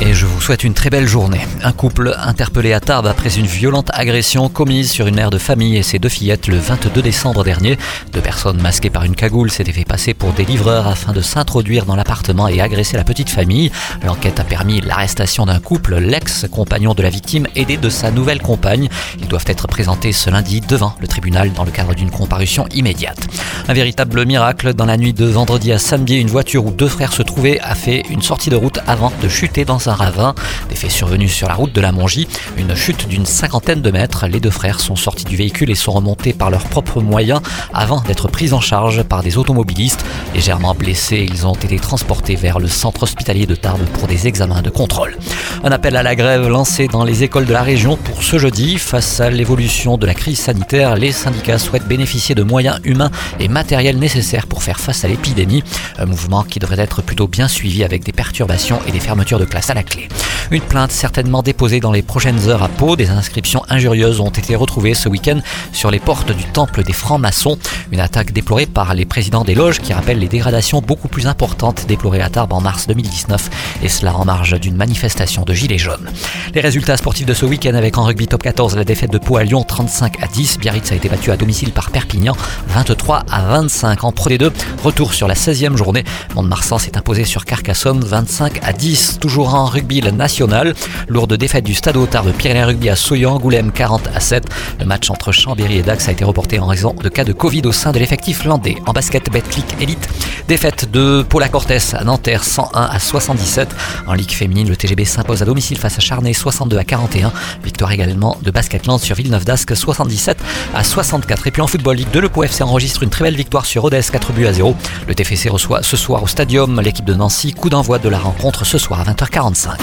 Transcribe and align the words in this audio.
Et 0.00 0.12
je 0.12 0.26
vous 0.26 0.40
souhaite 0.40 0.64
une 0.64 0.74
très 0.74 0.90
belle 0.90 1.06
journée. 1.06 1.40
Un 1.62 1.72
couple 1.72 2.14
interpellé 2.18 2.72
à 2.72 2.80
Tarbes 2.80 3.06
après 3.06 3.38
une 3.38 3.46
violente 3.46 3.90
agression 3.94 4.48
commise 4.48 4.90
sur 4.90 5.06
une 5.06 5.14
mère 5.14 5.30
de 5.30 5.38
famille 5.38 5.76
et 5.76 5.82
ses 5.84 6.00
deux 6.00 6.08
fillettes 6.08 6.48
le 6.48 6.58
22 6.58 7.00
décembre 7.00 7.44
dernier. 7.44 7.78
Deux 8.12 8.20
personnes 8.20 8.60
masquées 8.60 8.90
par 8.90 9.04
une 9.04 9.14
cagoule 9.14 9.50
s'étaient 9.50 9.72
fait 9.72 9.84
passer 9.84 10.12
pour 10.12 10.32
des 10.32 10.44
livreurs 10.44 10.88
afin 10.88 11.12
de 11.12 11.20
s'introduire 11.20 11.86
dans 11.86 11.94
l'appartement 11.94 12.48
et 12.48 12.60
agresser 12.60 12.96
la 12.96 13.04
petite 13.04 13.30
famille. 13.30 13.70
L'enquête 14.04 14.40
a 14.40 14.44
permis 14.44 14.80
l'arrestation 14.80 15.46
d'un 15.46 15.60
couple, 15.60 15.96
l'ex-compagnon 15.96 16.94
de 16.94 17.02
la 17.02 17.10
victime 17.10 17.46
aidé 17.54 17.76
de 17.76 17.88
sa 17.88 18.10
nouvelle 18.10 18.42
compagne. 18.42 18.88
Ils 19.20 19.28
doivent 19.28 19.46
être 19.46 19.68
présentés 19.68 20.12
ce 20.12 20.28
lundi 20.28 20.60
devant 20.60 20.96
le 21.00 21.06
tribunal 21.06 21.52
dans 21.52 21.64
le 21.64 21.70
cadre 21.70 21.94
d'une 21.94 22.10
comparution 22.10 22.66
immédiate. 22.74 23.28
Un 23.68 23.72
véritable 23.72 24.26
miracle, 24.26 24.74
dans 24.74 24.86
la 24.86 24.96
nuit 24.96 25.12
de 25.12 25.24
vendredi 25.24 25.72
à 25.72 25.78
samedi, 25.78 26.16
une 26.16 26.28
voiture 26.28 26.66
où 26.66 26.72
deux 26.72 26.88
frères 26.88 27.12
se 27.12 27.22
trouvaient 27.22 27.60
a 27.60 27.76
fait 27.76 28.02
une 28.10 28.22
sortie 28.22 28.50
de 28.50 28.56
route 28.56 28.80
avant 28.86 29.12
de 29.22 29.28
chuter 29.28 29.64
dans 29.64 29.83
un 29.88 29.94
ravin. 29.94 30.34
Des 30.68 30.76
faits 30.76 30.90
survenus 30.90 31.32
sur 31.32 31.48
la 31.48 31.54
route 31.54 31.72
de 31.72 31.80
la 31.80 31.92
Mongie. 31.92 32.28
Une 32.56 32.74
chute 32.74 33.08
d'une 33.08 33.26
cinquantaine 33.26 33.82
de 33.82 33.90
mètres. 33.90 34.26
Les 34.26 34.40
deux 34.40 34.50
frères 34.50 34.80
sont 34.80 34.96
sortis 34.96 35.24
du 35.24 35.36
véhicule 35.36 35.70
et 35.70 35.74
sont 35.74 35.92
remontés 35.92 36.32
par 36.32 36.50
leurs 36.50 36.64
propres 36.64 37.00
moyens 37.00 37.40
avant 37.72 38.00
d'être 38.00 38.28
pris 38.28 38.52
en 38.52 38.60
charge 38.60 39.02
par 39.02 39.22
des 39.22 39.38
automobilistes. 39.38 40.04
Légèrement 40.34 40.74
blessés, 40.74 41.26
ils 41.28 41.46
ont 41.46 41.54
été 41.54 41.78
transportés 41.78 42.36
vers 42.36 42.58
le 42.58 42.68
centre 42.68 43.02
hospitalier 43.02 43.46
de 43.46 43.54
Tarbes 43.54 43.84
pour 43.94 44.08
des 44.08 44.26
examens 44.26 44.62
de 44.62 44.70
contrôle. 44.70 45.16
Un 45.62 45.72
appel 45.72 45.96
à 45.96 46.02
la 46.02 46.14
grève 46.14 46.48
lancé 46.48 46.88
dans 46.88 47.04
les 47.04 47.22
écoles 47.22 47.46
de 47.46 47.52
la 47.52 47.62
région 47.62 47.96
pour 47.96 48.22
ce 48.22 48.38
jeudi. 48.38 48.78
Face 48.78 49.20
à 49.20 49.30
l'évolution 49.30 49.96
de 49.96 50.06
la 50.06 50.14
crise 50.14 50.38
sanitaire, 50.38 50.96
les 50.96 51.12
syndicats 51.12 51.58
souhaitent 51.58 51.88
bénéficier 51.88 52.34
de 52.34 52.42
moyens 52.42 52.78
humains 52.84 53.10
et 53.40 53.48
matériels 53.48 53.98
nécessaires 53.98 54.46
pour 54.46 54.62
faire 54.62 54.80
face 54.80 55.04
à 55.04 55.08
l'épidémie. 55.08 55.62
Un 55.98 56.06
mouvement 56.06 56.42
qui 56.42 56.58
devrait 56.58 56.82
être 56.82 57.02
plutôt 57.02 57.28
bien 57.28 57.48
suivi 57.48 57.84
avec 57.84 58.04
des 58.04 58.12
perturbations 58.12 58.80
et 58.86 58.92
des 58.92 59.00
fermetures 59.00 59.38
de 59.38 59.44
classes 59.44 59.70
la 59.74 59.82
clé. 59.82 60.08
Une 60.50 60.60
plainte 60.60 60.92
certainement 60.92 61.42
déposée 61.42 61.80
dans 61.80 61.92
les 61.92 62.02
prochaines 62.02 62.48
heures 62.48 62.62
à 62.62 62.68
Pau. 62.68 62.96
Des 62.96 63.10
inscriptions 63.10 63.62
injurieuses 63.68 64.20
ont 64.20 64.30
été 64.30 64.54
retrouvées 64.54 64.94
ce 64.94 65.08
week-end 65.08 65.40
sur 65.72 65.90
les 65.90 66.00
portes 66.00 66.32
du 66.32 66.44
temple 66.44 66.82
des 66.82 66.92
francs-maçons. 66.92 67.58
Une 67.90 68.00
attaque 68.00 68.32
déplorée 68.32 68.66
par 68.66 68.94
les 68.94 69.06
présidents 69.06 69.44
des 69.44 69.54
loges 69.54 69.80
qui 69.80 69.92
rappellent 69.92 70.18
les 70.18 70.28
dégradations 70.28 70.80
beaucoup 70.80 71.08
plus 71.08 71.26
importantes 71.26 71.86
déplorées 71.88 72.20
à 72.20 72.28
Tarbes 72.28 72.52
en 72.52 72.60
mars 72.60 72.86
2019 72.86 73.50
et 73.82 73.88
cela 73.88 74.14
en 74.14 74.24
marge 74.24 74.60
d'une 74.60 74.76
manifestation 74.76 75.42
de 75.42 75.54
gilets 75.54 75.78
jaunes. 75.78 76.10
Les 76.54 76.60
résultats 76.60 76.96
sportifs 76.96 77.26
de 77.26 77.34
ce 77.34 77.46
week-end 77.46 77.74
avec 77.74 77.96
en 77.96 78.04
rugby 78.04 78.28
top 78.28 78.42
14 78.42 78.76
la 78.76 78.84
défaite 78.84 79.12
de 79.12 79.18
Pau 79.18 79.38
à 79.38 79.44
Lyon 79.44 79.64
35 79.64 80.22
à 80.22 80.26
10. 80.26 80.58
Biarritz 80.58 80.92
a 80.92 80.94
été 80.94 81.08
battu 81.08 81.30
à 81.30 81.36
domicile 81.36 81.72
par 81.72 81.90
Perpignan 81.90 82.36
23 82.68 83.24
à 83.30 83.42
25 83.42 84.04
en 84.04 84.12
Pro 84.12 84.28
D2. 84.30 84.50
Retour 84.82 85.14
sur 85.14 85.26
la 85.26 85.34
16e 85.34 85.76
journée. 85.76 86.04
Mont-de-Marsan 86.34 86.78
s'est 86.78 86.96
imposé 86.96 87.24
sur 87.24 87.44
Carcassonne 87.44 88.00
25 88.00 88.60
à 88.62 88.72
10. 88.72 89.18
Toujours 89.20 89.54
en 89.54 89.63
rugby 89.66 90.02
national. 90.12 90.74
Lourde 91.08 91.34
défaite 91.34 91.64
du 91.64 91.74
Stade 91.74 91.96
Autard 91.96 92.24
de 92.24 92.32
Pyrénées 92.32 92.64
Rugby 92.64 92.88
à 92.88 92.96
Soyan, 92.96 93.38
Goulême 93.38 93.72
40 93.72 94.08
à 94.14 94.20
7. 94.20 94.44
Le 94.80 94.86
match 94.86 95.10
entre 95.10 95.32
Chambéry 95.32 95.78
et 95.78 95.82
Dax 95.82 96.08
a 96.08 96.12
été 96.12 96.24
reporté 96.24 96.58
en 96.58 96.66
raison 96.66 96.94
de 96.94 97.08
cas 97.08 97.24
de 97.24 97.32
Covid 97.32 97.62
au 97.64 97.72
sein 97.72 97.92
de 97.92 97.98
l'effectif 97.98 98.44
landais. 98.44 98.76
En 98.86 98.92
basket, 98.92 99.30
Betclic 99.30 99.66
Elite. 99.80 100.08
Défaite 100.46 100.90
de 100.90 101.24
Paula 101.26 101.48
Cortés 101.48 101.78
à 101.94 102.04
Nanterre 102.04 102.44
101 102.44 102.82
à 102.82 102.98
77. 102.98 103.74
En 104.06 104.12
Ligue 104.12 104.30
féminine, 104.30 104.68
le 104.68 104.76
TGB 104.76 105.06
s'impose 105.06 105.40
à 105.40 105.46
domicile 105.46 105.78
face 105.78 105.96
à 105.96 106.00
Charnay 106.00 106.34
62 106.34 106.76
à 106.76 106.84
41. 106.84 107.32
Victoire 107.64 107.90
également 107.92 108.36
de 108.42 108.50
Basketland 108.50 109.00
sur 109.00 109.16
Villeneuve 109.16 109.46
d'Ascq 109.46 109.74
77 109.74 110.36
à 110.74 110.84
64. 110.84 111.46
Et 111.46 111.50
puis 111.50 111.62
en 111.62 111.66
football, 111.66 111.96
Ligue 111.96 112.10
2, 112.10 112.20
le 112.20 112.28
POFC 112.28 112.60
enregistre 112.60 113.02
une 113.02 113.10
très 113.10 113.24
belle 113.24 113.36
victoire 113.36 113.64
sur 113.64 113.82
Rodez 113.82 114.02
4 114.02 114.32
buts 114.32 114.46
à 114.46 114.52
0. 114.52 114.76
Le 115.08 115.14
TFC 115.14 115.48
reçoit 115.48 115.82
ce 115.82 115.96
soir 115.96 116.22
au 116.22 116.26
Stadium 116.26 116.78
l'équipe 116.82 117.06
de 117.06 117.14
Nancy. 117.14 117.54
Coup 117.54 117.70
d'envoi 117.70 117.98
de 117.98 118.10
la 118.10 118.18
rencontre 118.18 118.66
ce 118.66 118.76
soir 118.76 119.00
à 119.00 119.04
20h45. 119.04 119.78